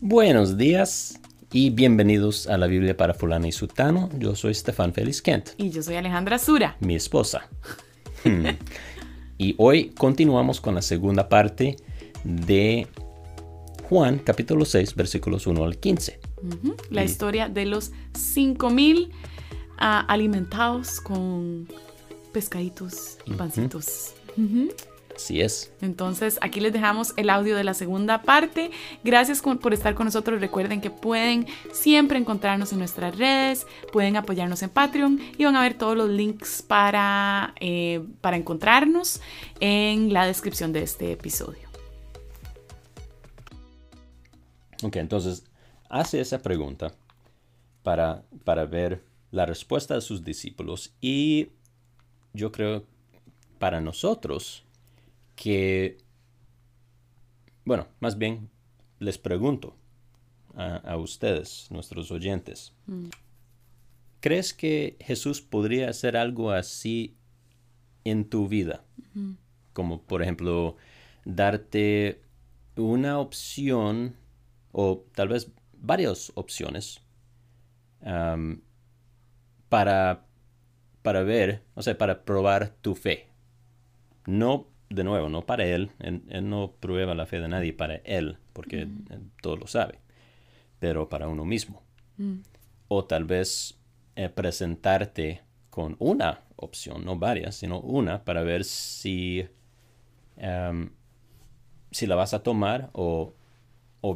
[0.00, 1.18] Buenos días
[1.52, 4.08] y bienvenidos a la Biblia para fulana y sutano.
[4.16, 5.50] Yo soy Stefan Félix Kent.
[5.56, 6.76] Y yo soy Alejandra Sura.
[6.78, 7.48] Mi esposa.
[8.22, 8.46] Hmm.
[9.38, 11.74] y hoy continuamos con la segunda parte
[12.22, 12.86] de
[13.88, 16.20] Juan capítulo 6 versículos 1 al 15.
[16.90, 19.10] La historia de los 5000
[19.78, 21.66] ah, alimentados con
[22.32, 24.14] pescaditos y pancitos.
[25.18, 25.72] Así es.
[25.80, 28.70] Entonces, aquí les dejamos el audio de la segunda parte.
[29.02, 30.40] Gracias por estar con nosotros.
[30.40, 35.62] Recuerden que pueden siempre encontrarnos en nuestras redes, pueden apoyarnos en Patreon y van a
[35.62, 39.20] ver todos los links para, eh, para encontrarnos
[39.58, 41.68] en la descripción de este episodio.
[44.84, 45.42] Ok, entonces
[45.88, 46.92] hace esa pregunta
[47.82, 51.48] para, para ver la respuesta de sus discípulos y
[52.32, 52.84] yo creo
[53.58, 54.64] para nosotros
[55.38, 55.98] que,
[57.64, 58.50] bueno, más bien
[58.98, 59.76] les pregunto
[60.56, 63.06] a, ustedes, nuestros oyentes, mm.
[64.18, 67.16] ¿crees que Jesús podría hacer algo así
[68.02, 68.84] en tu vida?
[69.72, 70.76] Como por ejemplo,
[71.24, 72.20] darte
[72.74, 74.16] una opción
[74.72, 77.00] o tal vez varias opciones
[79.68, 80.26] para,
[81.02, 83.28] para ver, o sea, para probar tu fe.
[84.26, 88.38] No de nuevo, no para él, él, no prueba la fe de nadie para él,
[88.52, 89.30] porque mm.
[89.42, 89.98] todo lo sabe,
[90.78, 91.82] pero para uno mismo.
[92.16, 92.38] Mm.
[92.88, 93.78] O tal vez
[94.16, 99.46] eh, presentarte con una opción, no varias, sino una, para ver si,
[100.36, 100.90] em,
[101.90, 103.34] si la vas a tomar o,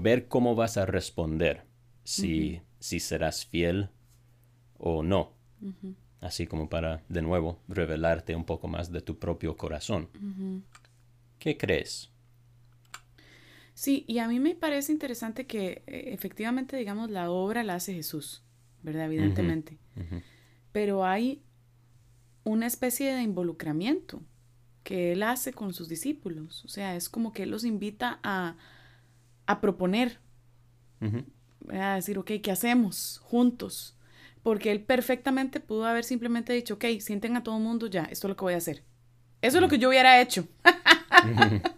[0.01, 1.65] ver cómo vas a responder,
[2.03, 3.91] si, si serás fiel
[4.79, 5.33] o no
[6.23, 10.09] así como para, de nuevo, revelarte un poco más de tu propio corazón.
[11.39, 12.11] ¿Qué crees?
[13.75, 17.93] Sí, y a mí me parece interesante que eh, efectivamente, digamos, la obra la hace
[17.93, 18.45] Jesús,
[18.83, 19.07] ¿verdad?
[19.07, 19.79] Evidentemente.
[20.71, 21.43] Pero hay
[22.45, 24.23] una especie de involucramiento
[24.85, 26.65] que él hace con sus discípulos.
[26.65, 28.57] O sea, es como que él los invita a,
[29.47, 30.21] a proponer,
[31.69, 33.97] a decir, ok, ¿qué hacemos juntos?
[34.43, 38.27] Porque él perfectamente pudo haber simplemente dicho, ok, sienten a todo el mundo ya, esto
[38.27, 38.83] es lo que voy a hacer.
[39.41, 40.47] Eso es lo que yo hubiera hecho.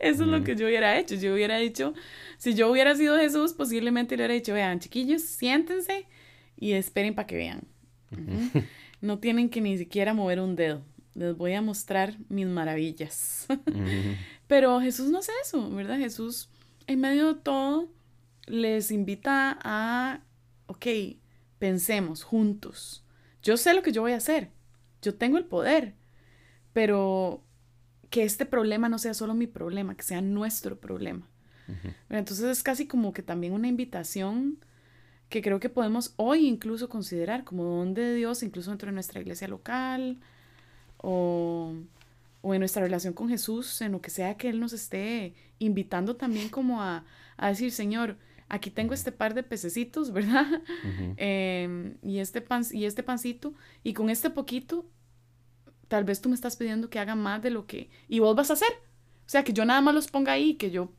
[0.00, 1.14] Eso es lo que yo hubiera hecho.
[1.14, 1.94] Yo hubiera dicho,
[2.38, 6.06] si yo hubiera sido Jesús, posiblemente le hubiera dicho, vean, chiquillos, siéntense
[6.56, 7.62] y esperen para que vean.
[9.00, 10.82] No tienen que ni siquiera mover un dedo.
[11.14, 13.46] Les voy a mostrar mis maravillas.
[14.46, 15.98] Pero Jesús no hace eso, ¿verdad?
[15.98, 16.48] Jesús,
[16.86, 17.88] en medio de todo,
[18.46, 20.20] les invita a,
[20.66, 20.86] ok,
[21.58, 23.04] pensemos juntos.
[23.42, 24.50] Yo sé lo que yo voy a hacer.
[25.02, 25.94] Yo tengo el poder.
[26.72, 27.42] Pero
[28.10, 31.28] que este problema no sea solo mi problema, que sea nuestro problema.
[32.08, 34.58] Entonces es casi como que también una invitación
[35.28, 39.20] que creo que podemos hoy incluso considerar como don de Dios, incluso dentro de nuestra
[39.20, 40.18] iglesia local
[40.96, 41.74] o,
[42.40, 46.16] o, en nuestra relación con Jesús, en lo que sea que Él nos esté invitando
[46.16, 47.04] también como a,
[47.36, 48.16] a decir, Señor,
[48.48, 50.46] aquí tengo este par de pececitos, ¿verdad?
[51.16, 54.86] Em, y, este pan, y este pancito, y con este poquito,
[55.88, 58.50] tal vez tú me estás pidiendo que haga más de lo que, y vos vas
[58.50, 58.70] a hacer.
[59.26, 60.90] O sea, que yo nada más los ponga ahí, que yo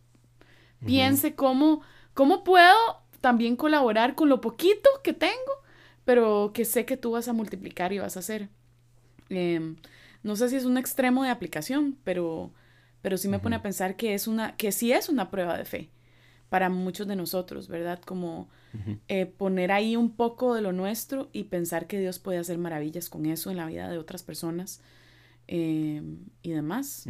[0.85, 1.81] piense cómo,
[2.13, 2.75] cómo puedo
[3.21, 5.63] también colaborar con lo poquito que tengo,
[6.05, 8.49] pero que sé que tú vas a multiplicar y vas a hacer.
[9.29, 9.77] Em,
[10.21, 12.53] no sé si es un extremo de aplicación, pero,
[13.01, 15.65] pero sí me pone a pensar que es una, que sí es una prueba de
[15.65, 15.89] fe
[16.49, 18.01] para muchos de nosotros, ¿verdad?
[18.03, 18.49] Como
[19.07, 23.09] eh, poner ahí un poco de lo nuestro y pensar que Dios puede hacer maravillas
[23.09, 24.81] con eso en la vida de otras personas
[25.47, 26.01] eh,
[26.41, 27.05] y demás.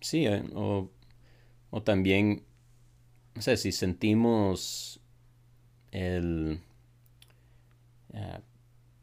[0.00, 0.88] Sí, eh, o,
[1.84, 2.44] también,
[3.34, 5.00] no sé, si sentimos
[5.90, 6.60] el,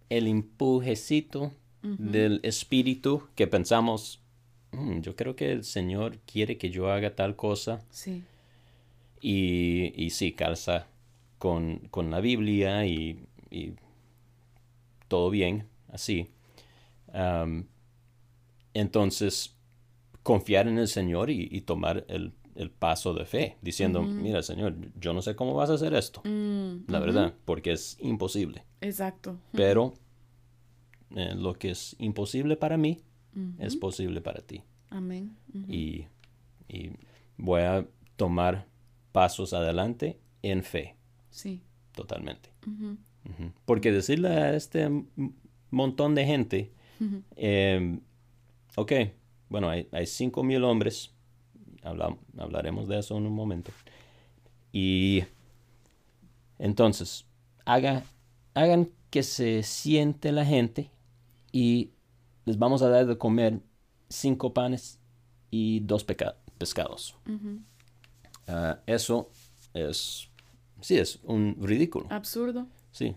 [0.09, 4.22] el empujecito del espíritu que pensamos,
[4.72, 7.82] mm, yo creo que el Señor quiere que yo haga tal cosa.
[7.90, 8.23] Sí
[9.22, 10.88] y, y sí, calza
[11.40, 13.26] con, la Biblia y,
[15.08, 16.30] todo bien, así.
[18.74, 19.56] entonces,
[20.22, 22.34] confiar en el Señor y, tomar el,
[22.78, 26.92] paso de fe, diciendo, mira, Señor, yo no sé cómo vas a hacer esto, mm,
[26.92, 28.66] la verdad, porque es imposible.
[28.82, 29.40] Exacto.
[29.54, 29.94] Pero
[31.16, 33.00] eh, lo que es imposible para mí
[33.60, 34.62] es posible para ti.
[34.90, 35.38] Amén.
[35.68, 36.08] y,
[36.68, 36.92] y
[37.38, 37.88] voy a
[38.18, 38.68] tomar
[39.11, 40.96] pasos adelante en fe.
[41.29, 41.61] Sí.
[41.94, 42.50] Totalmente.
[43.66, 44.90] Porque decirle a este
[45.70, 46.72] montón de gente,
[47.35, 48.02] em,
[48.76, 48.91] ok,
[49.50, 51.14] bueno, hay, hay cinco mil hombres,
[52.38, 53.72] hablaremos de eso en un momento,
[54.72, 55.23] Y
[56.59, 57.26] entonces,
[57.66, 58.03] haga,
[58.53, 60.91] hagan que se siente la gente
[61.52, 61.91] y
[62.46, 63.59] les vamos a dar de comer
[64.09, 65.00] cinco panes
[65.50, 67.16] y dos pescados.
[68.51, 69.29] Ah, eso
[69.73, 70.28] es,
[70.81, 72.07] sí, es un ridículo.
[72.09, 72.67] Absurdo.
[72.91, 73.16] Sí,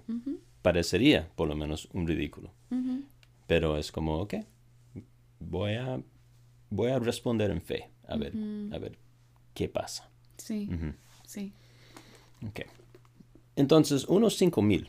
[0.60, 2.50] parecería por lo menos un ridículo.
[3.46, 4.34] Pero es como, ok,
[5.40, 6.00] voy a,
[6.70, 8.32] voy a responder en fe, a ver,
[8.72, 8.98] a ver
[9.54, 10.08] qué pasa.
[10.36, 10.68] Sí,
[11.26, 11.52] sí.
[12.46, 12.60] Ok.
[13.56, 14.88] Entonces, unos 5 mil.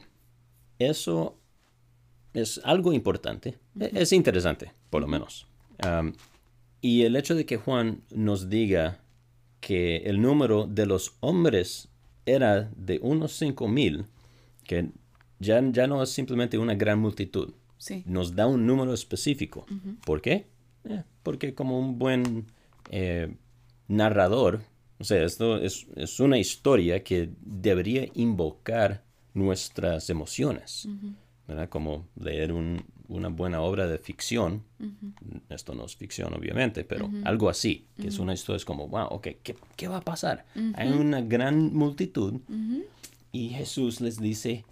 [0.79, 1.37] Eso
[2.33, 3.59] es algo importante.
[3.79, 5.45] E- Es interesante, por lo menos.
[6.81, 8.99] Y el hecho de que Juan nos diga
[9.65, 11.88] que el número de los hombres
[12.25, 14.06] era de unos 5 mil,
[14.65, 14.89] que
[15.39, 18.04] ya, ya no es simplemente una gran multitud, Sí.
[18.06, 19.65] nos da un número específico.
[20.06, 20.48] ¿Por qué?
[20.83, 22.45] Eh, porque como un buen
[22.92, 23.33] eh,
[23.88, 24.62] narrador,
[25.00, 30.88] o sea, esto es, es una historia que debería invocar nuestras emociones,
[31.48, 31.69] ¿verdad?
[31.69, 32.83] Como leer un-
[33.13, 34.63] una buena obra de ficción,
[35.50, 39.07] esto no es ficción obviamente, pero algo así, que es una historia, es como, wow,
[39.12, 40.45] ok, ¿qué, qué va a pasar?
[40.75, 42.42] Hay una gran multitud
[43.31, 44.65] y Jesús les dice,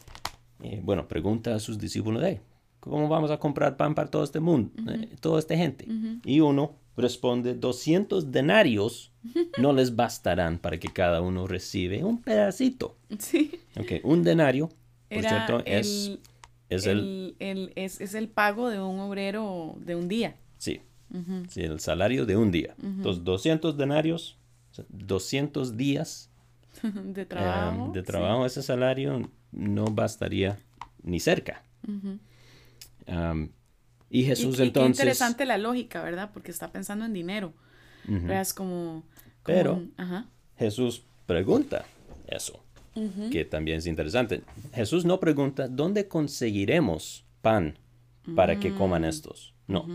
[0.62, 2.40] eh, bueno, pregunta a sus discípulos, "Hey,
[2.80, 5.88] ¿cómo vamos a comprar pan para todo este mundo, eh, toda esta gente?
[6.26, 9.12] Y uno responde, 200 denarios
[9.58, 12.98] no les bastarán para que cada uno recibe un pedacito.
[13.20, 13.52] Sí.
[13.80, 14.68] Ok, un denario,
[15.10, 16.18] por Era cierto, el, es
[16.72, 20.36] el, el, el- es, es el pago de un obrero de un día.
[20.58, 20.82] sí,
[21.50, 22.76] sí, el salario de un día.
[22.82, 24.38] Entonces, 200 denarios,
[24.72, 26.30] o sea, 200 días
[26.84, 27.92] de eh, trabajo.
[27.94, 28.06] de sí.
[28.08, 30.58] trabajo, ese salario no bastaría
[31.04, 31.64] ni cerca.
[33.08, 33.50] Um,
[34.10, 35.00] y Y, Jesús y qué entonces...
[35.00, 36.32] interesante la lógica, ¿verdad?
[36.34, 37.54] Porque está pensando en dinero.
[38.30, 39.04] Es como...
[39.04, 39.04] como
[39.44, 40.26] Pero- un- ajá.
[40.58, 41.86] Jesús pregunta
[42.28, 42.64] eso,
[43.32, 44.44] que también es interesante.
[44.74, 47.78] Jesús no pregunta, ¿dónde conseguiremos pan
[48.36, 49.54] para que coman estos?
[49.68, 49.88] No.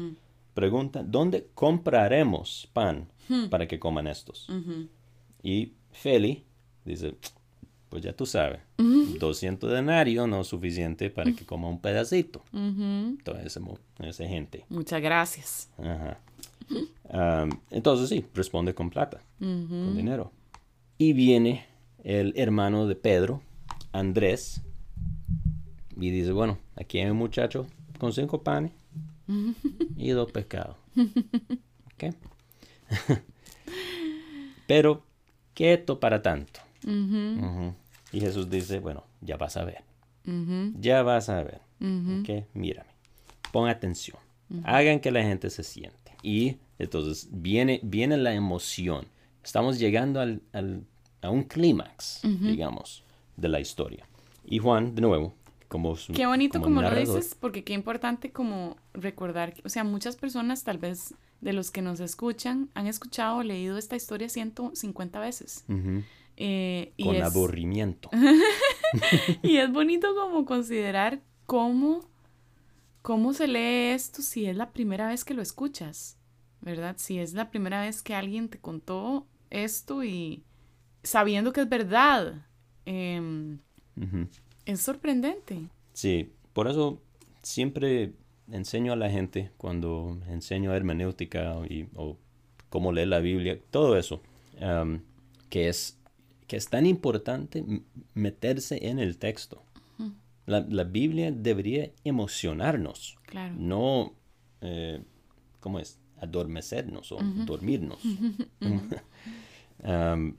[0.55, 3.09] Pregunta, ¿dónde compraremos pan
[3.51, 4.49] para que coman estos?
[5.43, 6.45] Y Feli
[6.85, 7.15] dice,
[7.89, 12.43] pues ya tú sabes, 200 denarios no es suficiente para que coma un pedacito.
[12.53, 13.19] Ujú.
[13.23, 14.65] Toda esa, gente.
[14.69, 15.71] Muchas gracias.
[15.79, 16.19] Ajá.
[17.11, 20.33] Am, entonces sí, responde con plata, con dinero.
[20.99, 21.67] Y viene
[22.07, 23.43] el hermano de Pedro,
[23.93, 24.63] Andrés,
[25.97, 27.67] y dice, bueno, aquí hay un muchacho
[27.99, 28.71] con cinco panes
[29.97, 30.77] y dos pescados.
[31.95, 32.15] ¿Ok?
[34.67, 35.03] Pero,
[35.55, 36.61] ¿qué esto para tanto?
[38.13, 39.83] Y Jesús dice, bueno, ya vas a ver.
[40.81, 41.61] Ya vas a ver.
[42.21, 42.47] ¿Ok?
[42.55, 42.91] Mírame.
[43.53, 44.19] Pon atención.
[44.65, 46.13] Hagan que la gente se siente.
[46.23, 49.07] Y entonces viene, viene la emoción.
[49.45, 50.85] Estamos llegando al, al-
[51.27, 53.05] a un clímax, digamos,
[53.37, 54.07] de la historia.
[54.45, 55.35] Y Juan, de nuevo,
[55.69, 59.69] como su Qué bonito como, lo narrador, dices, porque qué importante como recordar, que- o
[59.69, 63.97] sea, muchas personas tal vez de los que nos escuchan han escuchado o leído esta
[63.97, 65.65] historia 150 veces.
[65.69, 66.03] ujú,
[66.39, 68.09] Eh, y, con es, aburrimiento.
[69.43, 72.09] y es bonito como considerar cómo,
[73.03, 76.17] cómo se lee esto si es la primera vez que lo escuchas,
[76.61, 76.97] ¿verdad?
[76.99, 80.43] Si es la primera vez que alguien te contó esto y
[81.07, 82.47] sabiendo que es verdad.
[82.87, 84.29] Ujú.
[84.65, 85.69] es sorprendente.
[85.93, 87.01] Sí, por eso
[87.43, 88.13] siempre
[88.51, 92.17] enseño a la gente cuando enseño hermenéutica y, o
[92.69, 94.21] cómo leer la Biblia, todo eso,
[95.51, 95.99] que, es,
[96.47, 97.65] que es tan importante
[98.15, 99.63] meterse en el texto.
[100.47, 103.55] La, la Biblia debería emocionarnos, Claro.
[103.59, 104.13] no,
[104.61, 105.03] eh,
[105.59, 105.99] ¿cómo es?
[106.21, 107.99] Adormecernos o dormirnos.
[109.83, 110.37] Am,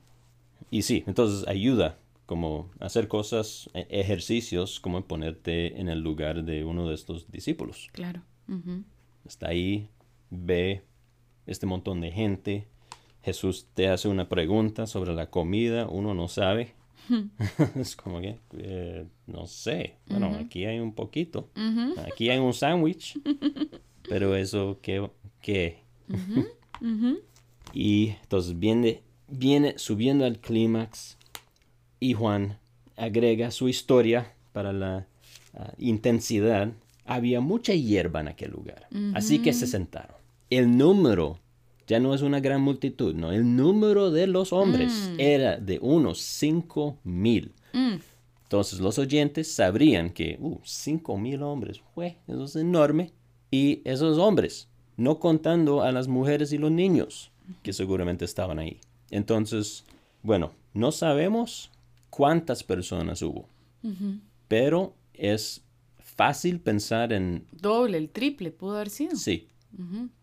[0.70, 6.64] y sí, entonces ayuda como hacer cosas, e- ejercicios, como ponerte en el lugar de
[6.64, 7.88] uno de estos discípulos.
[7.92, 8.20] Claro.
[8.48, 8.84] Ujú.
[9.24, 9.88] Está ahí,
[10.30, 10.82] ve
[11.46, 12.66] este montón de gente.
[13.22, 16.74] Jesús te hace una pregunta sobre la comida, uno no sabe.
[17.76, 19.96] es como que, eh, no sé.
[20.08, 21.48] Bueno, aquí hay un poquito.
[22.06, 23.18] Aquí hay un sándwich.
[24.08, 25.08] pero eso, ¿qué?
[25.40, 25.78] qué?
[27.74, 31.16] Y entonces viene, viene subiendo al clímax
[32.00, 32.58] y Juan
[32.96, 35.06] agrega su historia para la
[35.54, 36.72] ah, intensidad.
[37.04, 40.16] Había mucha hierba en aquel lugar, así que se sentaron.
[40.50, 41.38] El número
[41.86, 46.18] ya no es una gran multitud, no, el número de los hombres era de unos
[46.18, 47.52] cinco mil.
[47.72, 47.96] Mm.
[48.42, 53.12] Entonces los oyentes sabrían que, uh, cinco mil hombres, fue, eso es enorme.
[53.50, 54.68] Y esos hombres,
[54.98, 57.30] no contando a las mujeres y los niños,
[57.62, 58.78] que seguramente estaban ahí.
[59.10, 59.84] Entonces,
[60.22, 61.70] bueno, no sabemos
[62.10, 63.48] cuántas personas hubo,
[64.48, 65.62] pero es
[65.98, 67.46] fácil pensar en...
[67.52, 69.16] Doble, el triple pudo haber sido.
[69.16, 69.48] Sí.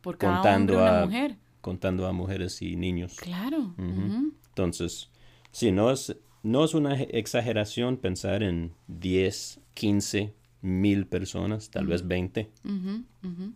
[0.01, 1.35] Por cada hombre, una a, mujer.
[1.61, 3.15] contando a mujeres y niños.
[3.15, 3.73] Claro.
[3.77, 5.09] Entonces,
[5.51, 12.07] sí, no es, no es una exageración pensar en 10, 15 mil personas, tal vez
[12.07, 13.53] 20, Ujú, ujú,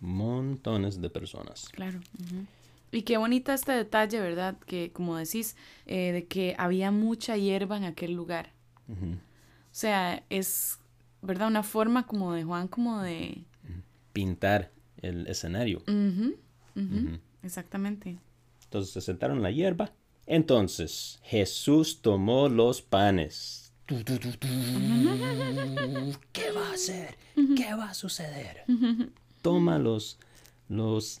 [0.00, 1.68] montones de personas.
[1.72, 2.00] Claro.
[2.94, 4.56] Y qué bonita este detalle, ¿verdad?
[4.66, 8.52] Que como decís, eh, de que había mucha hierba en aquel lugar.
[8.88, 9.16] O
[9.72, 10.78] sea, es,
[11.20, 11.48] ¿verdad?
[11.48, 13.42] Una forma como de Juan, como de...
[14.12, 14.70] Pintar
[15.02, 15.78] el escenario.
[15.88, 16.36] Ujú,
[16.76, 17.18] Ujú.
[17.42, 18.16] Exactamente.
[18.62, 19.92] Entonces se sentaron en la hierba.
[20.26, 23.72] Entonces Jesús tomó los panes.
[26.32, 27.16] ¿Qué va a hacer?
[27.56, 28.64] ¿Qué va a suceder?
[29.42, 30.18] Toma los,
[30.68, 31.20] los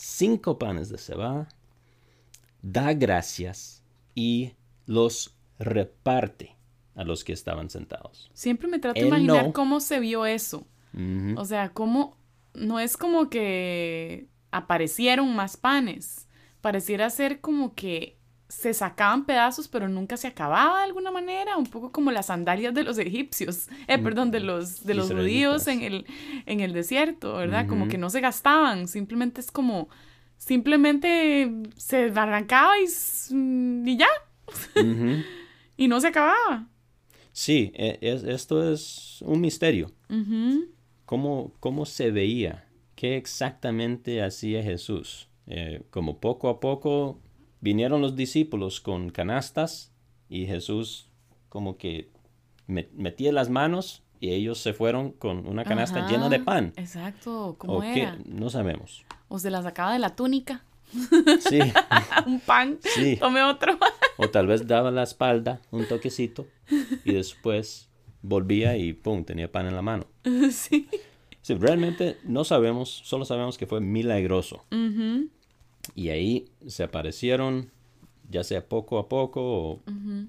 [0.00, 1.48] cinco panes de cebada,
[2.62, 3.82] da gracias
[4.14, 4.52] y
[4.86, 6.56] los reparte
[6.94, 8.30] a los que estaban sentados.
[8.32, 9.52] Siempre me trato de imaginar no.
[9.52, 10.66] cómo se vio eso.
[11.36, 12.16] O sea, cómo
[12.52, 16.26] no es como que aparecieron más panes.
[16.60, 18.18] Pareciera ser como que
[18.50, 22.74] se sacaban pedazos, pero nunca se acababa de alguna manera, un poco como las sandalias
[22.74, 26.06] de los egipcios, eh, perdón, de los, de los judíos en el,
[26.46, 27.66] en el desierto, ¿verdad?
[27.68, 29.88] Como que no se gastaban, simplemente es como,
[30.36, 32.86] simplemente se arrancaba y,
[33.88, 34.08] y ya,
[35.76, 36.66] y no se acababa.
[37.32, 39.92] Sí, e- es- esto es un misterio.
[41.06, 42.66] ¿Cómo, cómo se veía?
[42.96, 45.28] ¿Qué exactamente hacía Jesús?
[45.46, 47.20] Eh, como poco a poco
[47.60, 49.92] vinieron los discípulos con canastas
[50.28, 51.08] y Jesús
[51.48, 52.10] como que
[52.66, 56.72] me- metía las manos y ellos se fueron con una canasta Ajá, llena de pan.
[56.76, 58.02] Exacto, ¿cómo ¿O qué?
[58.02, 58.18] era?
[58.26, 59.04] No sabemos.
[59.28, 60.64] O se la sacaba de la túnica.
[61.40, 61.58] Sí,
[62.26, 63.16] un pan, Sí.
[63.16, 63.78] tome otro.
[64.18, 66.46] o tal vez daba la espalda un toquecito
[67.04, 67.88] y después
[68.22, 70.04] volvía y pum, tenía pan en la mano.
[70.50, 70.88] sí.
[71.42, 74.64] Sí, realmente no sabemos, solo sabemos que fue milagroso.
[74.70, 75.28] Ujú,
[75.94, 77.70] Y ahí se aparecieron,
[78.30, 79.80] ya sea poco a poco, o,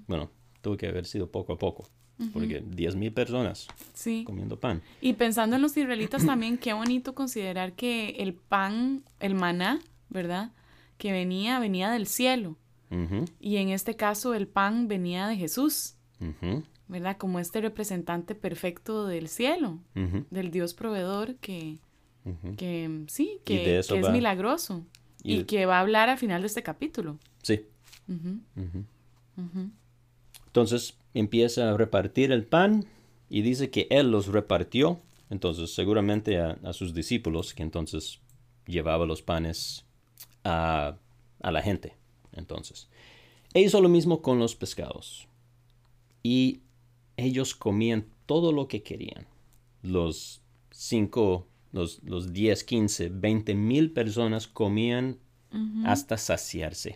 [0.07, 0.29] bueno,
[0.61, 1.87] tuvo que haber sido poco a poco,
[2.33, 4.23] porque 10.000 personas Sí.
[4.25, 4.81] comiendo pan.
[5.01, 9.79] Y pensando en los israelitas también, qué bonito considerar que el pan, el maná,
[10.09, 10.51] ¿verdad?
[10.97, 12.57] Que venía, venía del cielo.
[13.39, 15.95] Y en este caso el pan venía de Jesús,
[16.87, 17.17] ¿verdad?
[17.17, 19.79] Como este representante perfecto del cielo,
[20.29, 21.77] del Dios proveedor que,
[22.57, 24.83] que sí, que, es va- milagroso.
[25.23, 27.17] Y que va a hablar al final de este capítulo.
[27.41, 27.65] Sí.
[30.47, 32.85] Entonces empieza a repartir el pan
[33.29, 34.99] y dice que él los repartió,
[35.29, 38.19] entonces seguramente a, a sus discípulos, que entonces
[38.65, 39.85] llevaba los panes
[40.43, 40.97] a,
[41.41, 41.95] a la gente.
[42.33, 42.89] Entonces,
[43.53, 45.27] e hizo lo mismo con los pescados.
[46.23, 46.61] Y
[47.17, 49.25] ellos comían todo lo que querían.
[49.81, 55.17] Los cinco, los, los 10, 15, 20 mil personas comían
[55.85, 56.95] hasta saciarse.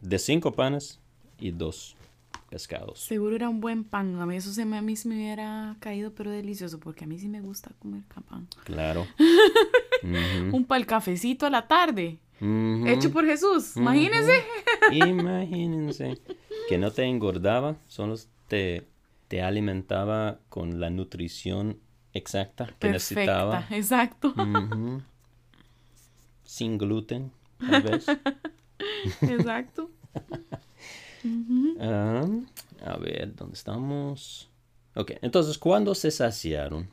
[0.00, 1.00] De cinco panes
[1.38, 1.96] y dos
[2.48, 3.00] pescados.
[3.00, 4.20] Seguro era un buen pan.
[4.20, 7.06] A mí eso se me, a mí se me hubiera caído, pero delicioso, porque a
[7.06, 8.48] mí sí me gusta comer pan.
[8.64, 9.06] Claro.
[10.02, 12.18] Un para el cafecito a la tarde,
[12.86, 13.76] hecho por Jesús.
[13.76, 14.42] Imagínense.
[14.92, 16.18] Imagínense
[16.68, 18.16] que no te engordaba, solo
[18.48, 18.86] te,
[19.28, 21.78] te alimentaba con la nutrición
[22.16, 23.66] exacta que necesitaba.
[23.66, 24.34] Perfecta, exacto.
[24.36, 25.02] Ujú.
[26.44, 28.06] Sin gluten, tal vez.
[29.22, 29.90] exacto.
[31.80, 32.24] Ah,
[32.84, 34.48] a ver, ¿dónde estamos?
[34.94, 36.88] Ok, entonces cuando se saciaron,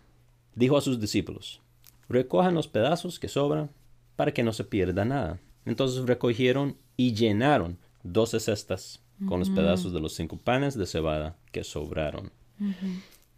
[0.55, 1.61] dijo a sus discípulos,
[2.09, 3.69] recojan los pedazos que sobran
[4.15, 5.39] para que no se pierda nada.
[5.65, 11.37] Entonces recogieron y llenaron doce cestas con los pedazos de los cinco panes de cebada
[11.51, 12.31] que sobraron.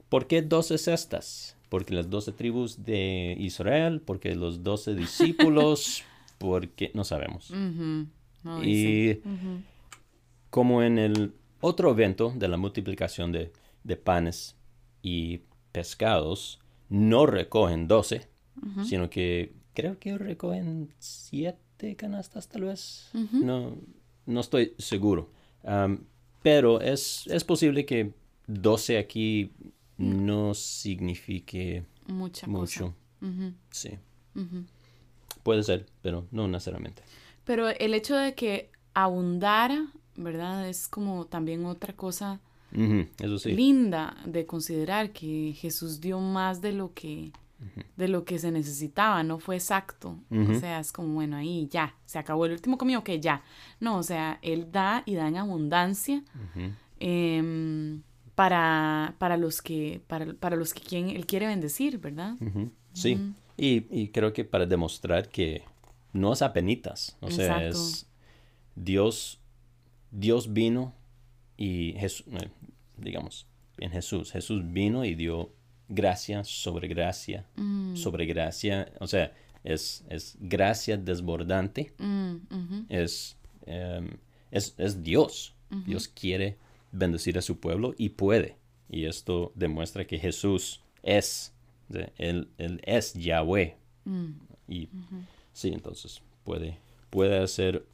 [0.09, 1.55] ¿Por qué doce cestas?
[1.75, 6.05] Porque las doce tribus de Israel, porque los doce discípulos,
[6.37, 7.51] porque no sabemos.
[7.51, 8.63] No.
[8.63, 9.19] Y
[10.49, 13.51] como en el otro evento de la multiplicación de,
[13.83, 14.55] de panes
[15.01, 15.41] y
[15.73, 18.25] pescados, no recogen 12,
[18.85, 23.11] sino que creo que recogen 7 canastas tal vez.
[23.33, 23.75] no,
[24.25, 25.29] no estoy seguro.
[26.41, 28.13] Pero es, es posible que
[28.47, 29.51] 12 aquí
[29.97, 32.93] no signifique Mucha mucho.
[33.21, 33.55] cosa.
[33.71, 33.97] Sí.
[35.43, 37.01] Puede ser, pero no necesariamente.
[37.43, 40.67] Pero el hecho de que abundara, ¿verdad?
[40.67, 42.39] Es como también otra cosa
[42.73, 43.51] Ujú, Eso sí.
[43.53, 47.31] linda de considerar que Jesús dio más de lo que
[47.95, 50.19] de lo que se necesitaba, no fue exacto.
[50.29, 53.43] O sea, es como, bueno, ahí ya, se acabó el último comido, que ya.
[53.79, 56.21] No, o sea, Él da y da en abundancia
[58.35, 62.35] para, para los que, para, para los que quien, Él quiere bendecir, ¿verdad?
[62.93, 63.17] Sí,
[63.57, 65.63] y, y, creo que para demostrar que
[66.13, 68.07] no es apenitas, o sea, es
[68.75, 69.39] Dios,
[70.11, 70.93] Dios vino
[71.57, 72.49] y Jesús, eh,
[72.97, 75.51] digamos, en Jesús, Jesús vino y dio
[75.87, 77.95] gracia sobre gracia, mm.
[77.95, 82.35] sobre gracia, o sea, es, es gracia desbordante, mm,
[82.89, 84.09] es, em,
[84.51, 85.53] es, es, Dios.
[85.85, 86.57] Dios quiere
[86.95, 88.57] bendecir a su pueblo y puede.
[88.89, 91.53] Y esto demuestra que Jesús es,
[92.17, 93.77] él, él es Yahweh.
[94.05, 94.31] Mm.
[94.67, 94.89] Y
[95.53, 97.85] sí, entonces puede, puede hacer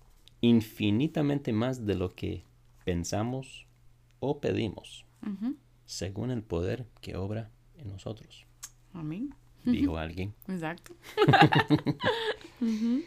[0.42, 2.44] infinitamente más de lo que
[2.84, 3.68] pensamos
[4.20, 5.06] o pedimos,
[5.86, 8.46] según el poder que obra en nosotros.
[8.94, 9.34] Amén.
[9.64, 10.34] Dijo alguien.
[10.48, 10.94] Exacto.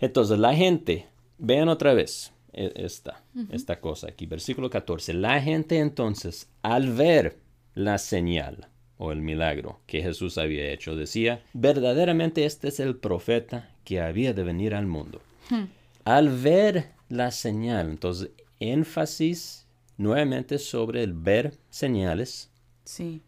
[0.00, 1.08] Entonces, la gente,
[1.38, 5.14] vean otra vez e, esta, esta cosa aquí, versículo 14.
[5.14, 7.38] La gente entonces, al ver
[7.74, 13.70] la señal o el milagro que Jesús había hecho, decía, verdaderamente este es el profeta
[13.84, 15.20] que había de venir al mundo.
[15.50, 15.64] Hmm.
[16.04, 22.50] Al ver la señal, entonces, énfasis nuevamente sobre el ver señales.
[22.84, 23.22] Sí.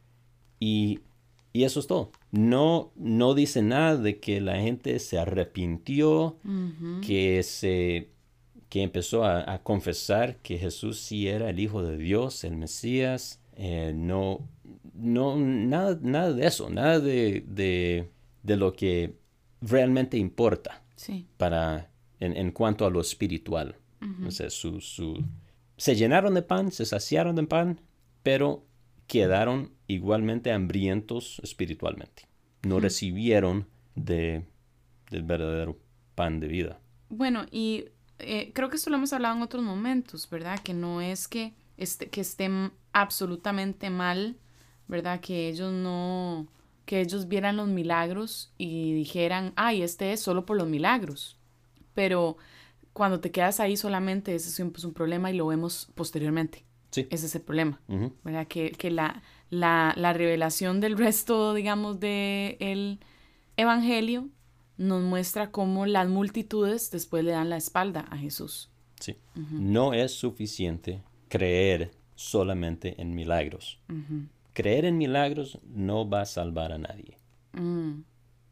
[0.59, 1.01] Y,
[1.53, 2.13] eso es todo.
[2.31, 6.37] No, no dice nada de que la gente se arrepintió,
[7.05, 8.09] que se
[8.71, 13.43] que empezó a, confesar que Jesús sí era el Hijo de Dios, el Mesías.
[13.57, 14.49] Eh, no,
[14.95, 19.17] no, nada, nada de eso, nada de, de, lo que
[19.61, 20.83] realmente importa
[21.37, 23.75] para, en, en, cuanto a lo espiritual.
[24.25, 25.23] o sea, su, su,
[25.77, 27.81] se llenaron de pan, se saciaron de pan,
[28.23, 28.65] pero
[29.09, 32.29] quedaron igualmente hambrientos espiritualmente.
[32.63, 34.45] No recibieron de,
[35.11, 35.77] del verdadero
[36.15, 36.81] pan de vida.
[37.09, 37.87] Bueno, y
[38.23, 40.59] eh, creo que esto lo hemos hablado en otros momentos, ¿verdad?
[40.61, 44.37] Que no es que, este, que estén absolutamente mal,
[44.89, 45.21] ¿verdad?
[45.21, 46.49] Que ellos no,
[46.85, 51.39] que ellos vieran los milagros y dijeran, ay, este es solo por los milagros.
[51.95, 52.37] Pero
[52.93, 56.65] cuando te quedas ahí solamente, ese siempre es un problema y lo vemos posteriormente.
[56.91, 57.07] Sí.
[57.11, 57.81] Ese es el problema,
[58.25, 58.49] ¿verdad?
[58.49, 62.99] Que, que la, la, la, revelación del resto, digamos, del el
[63.57, 64.29] Evangelio
[64.81, 68.71] nos muestra cómo las multitudes después le dan la espalda a Jesús.
[68.99, 69.17] Sí.
[69.35, 73.79] No es suficiente creer solamente en milagros.
[74.55, 77.19] Creer en milagros no va a salvar a nadie.
[77.53, 78.01] Mm.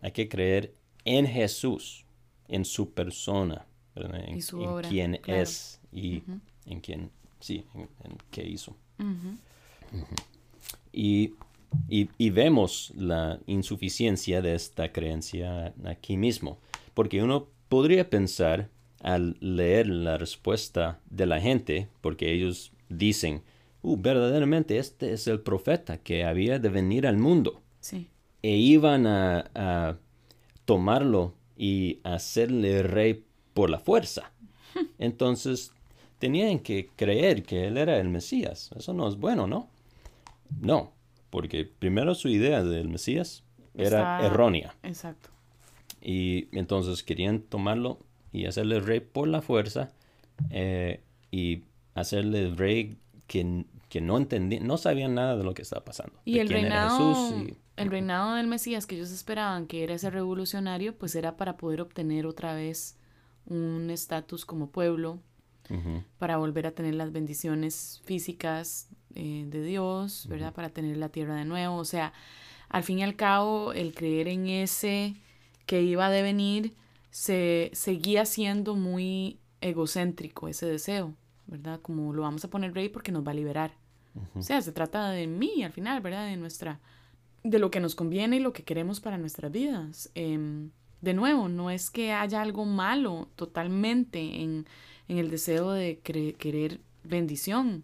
[0.02, 0.74] Hay que creer
[1.06, 2.04] en Jesús,
[2.46, 4.40] en su persona, en,
[4.82, 6.22] quién es y
[6.66, 7.10] en quién
[7.40, 8.76] sí, en, qué hizo.
[10.92, 11.32] Y,
[11.88, 16.58] y, vemos la insuficiencia de esta creencia aquí mismo,
[16.94, 18.68] porque uno podría pensar
[19.00, 23.42] al leer la respuesta de la gente, porque ellos dicen,
[23.82, 27.62] uh, verdaderamente este es el profeta que había de venir al mundo.
[27.80, 28.08] Sí.
[28.42, 29.98] E iban a, a
[30.64, 34.32] tomarlo y hacerle rey por la fuerza.
[34.98, 35.72] Entonces
[36.18, 38.70] tenían que creer que él era el Mesías.
[38.76, 39.68] Eso no es bueno, ¿no?
[40.60, 40.92] No,
[41.30, 44.74] porque primero su idea del Mesías era errónea.
[44.82, 45.30] Exacto.
[46.00, 47.98] Y entonces querían tomarlo
[48.32, 49.90] y hacerle rey por la fuerza
[50.50, 51.64] eh, y
[51.94, 56.20] hacerle rey que, que no entendían, no sabían nada de lo que estaba pasando.
[56.24, 57.34] Y el reinado,
[57.76, 61.80] el reinado del Mesías que ellos esperaban que era ese revolucionario, pues era para poder
[61.80, 62.96] obtener otra vez
[63.46, 65.20] un estatus como pueblo,
[66.18, 70.52] para volver a tener las bendiciones físicas eh, de Dios, ¿verdad?
[70.52, 71.76] Para tener la tierra de nuevo.
[71.76, 72.12] O sea,
[72.68, 75.14] al fin y al cabo, el creer en ese
[75.66, 76.74] que iba a devenir
[77.10, 81.14] se seguía siendo muy egocéntrico ese deseo,
[81.46, 81.80] ¿verdad?
[81.80, 83.72] Como lo vamos a poner rey porque nos va a liberar.
[84.34, 86.26] O sea, se trata de mí al final, ¿verdad?
[86.26, 86.80] De nuestra,
[87.44, 90.10] de lo que nos conviene y lo que queremos para nuestras vidas.
[90.14, 94.66] Em, de nuevo, no es que haya algo malo totalmente en
[95.08, 97.82] en el deseo de querer bendición.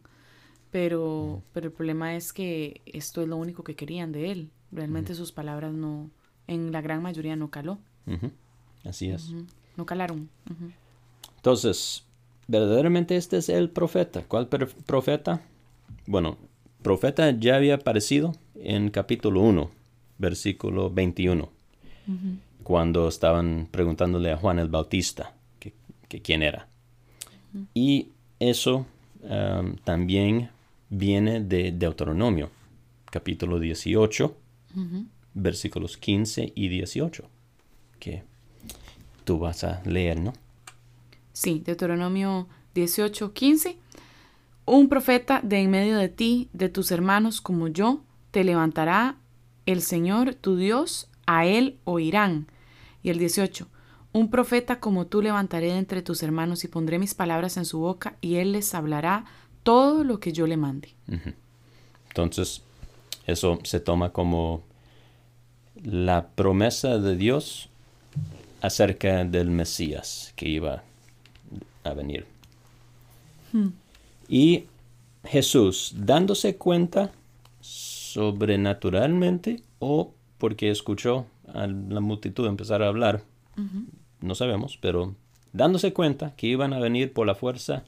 [0.71, 4.51] Pero, pero el problema es que esto es lo único que querían de él.
[4.73, 6.11] Realmente sus palabras no,
[6.47, 7.79] en la gran mayoría no caló.
[8.85, 9.33] Así es.
[9.77, 10.29] No calaron.
[11.37, 12.05] Entonces,
[12.49, 14.25] verdaderamente este es el profeta.
[14.25, 15.43] ¿Cuál profeta?
[16.07, 16.37] Bueno,
[16.83, 19.71] profeta ya había aparecido en capítulo 1,
[20.19, 21.51] versículo 21,
[22.65, 25.35] cuando estaban preguntándole a Juan el Bautista
[26.09, 26.69] que quién era.
[27.73, 28.09] Y
[28.41, 28.87] eso
[29.23, 30.51] um, también
[30.89, 32.51] viene de Deuteronomio,
[33.11, 34.37] capítulo 18,
[35.35, 37.25] versículos 15 y 18,
[37.99, 38.25] que
[39.25, 40.33] tú vas a leer, ¿no?
[41.33, 43.77] Sí, Deuteronomio 18, 15.
[44.67, 49.17] Un profeta de en medio de ti, de tus hermanos como yo, te levantará
[49.67, 52.47] el Señor tu Dios, a él oirán.
[53.05, 53.69] Y el 18.
[54.13, 57.79] Un profeta como tú levantaré de entre tus hermanos y pondré mis palabras en su
[57.79, 59.27] boca y él les hablará
[59.63, 60.95] todo lo que yo le mande.
[62.09, 62.63] Entonces,
[63.27, 64.63] eso se toma como
[65.83, 67.69] la promesa de Dios
[68.61, 70.85] acerca del Mesías que iba
[71.83, 72.27] a venir.
[73.53, 73.71] Hmm.
[74.29, 74.67] Y
[75.25, 77.11] Jesús, dándose cuenta
[77.61, 80.13] sobrenaturalmente o
[80.45, 83.23] porque escuchó a la multitud empezar a hablar,
[84.21, 85.15] no sabemos, pero
[85.55, 87.85] dándose cuenta que iban a venir por la fuerza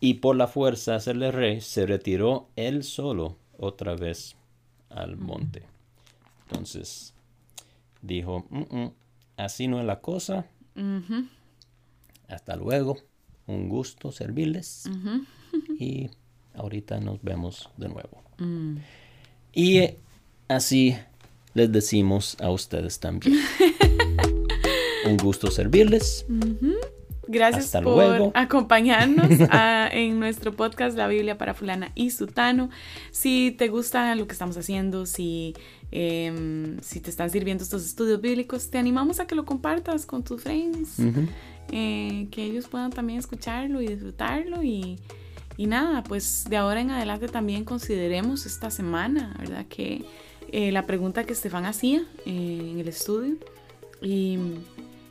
[0.00, 4.34] y por la fuerza hacerle rey, se retiró él solo otra vez
[4.90, 5.62] al monte.
[6.48, 7.14] Entonces
[8.02, 8.92] dijo, "Mm, mm,
[9.36, 10.46] así no es la cosa.
[12.26, 12.96] Hasta luego,
[13.46, 14.90] un gusto servirles.
[15.78, 16.10] Y
[16.54, 18.20] ahorita nos vemos de nuevo.
[18.38, 18.78] Mm.
[19.52, 19.90] Y
[20.48, 20.96] así
[21.54, 23.38] les decimos a ustedes también.
[25.06, 26.26] un gusto servirles.
[27.26, 28.32] Gracias Hasta por luego.
[28.34, 32.70] acompañarnos a- en nuestro podcast La Biblia para Fulana y Sutano.
[33.10, 35.54] Si te gusta lo que estamos haciendo, si,
[35.90, 40.24] em, si te están sirviendo estos estudios bíblicos, te animamos a que lo compartas con
[40.24, 40.96] tus friends,
[41.70, 44.62] eh, que ellos puedan también escucharlo y disfrutarlo.
[44.62, 44.98] Y,
[45.58, 49.66] y nada, pues de ahora en adelante también consideremos esta semana, ¿verdad?
[49.68, 50.04] Que
[50.52, 53.36] eh, la pregunta que Estefan hacía eh, en el estudio
[54.02, 54.38] y,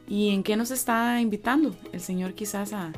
[0.07, 2.91] y en qué nos está invitando el Señor quizás a,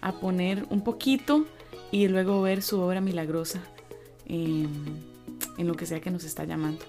[0.00, 1.46] a poner un poquito
[1.90, 3.60] y luego ver su obra milagrosa
[4.26, 4.68] en,
[5.58, 6.84] en lo que sea que nos está llamando.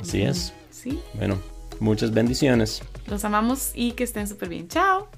[0.00, 0.52] Así es.
[0.70, 1.38] Sí, Bueno,
[1.78, 2.82] muchas bendiciones.
[3.06, 4.66] los amamos y que estén súper bien.
[4.68, 5.08] Chao.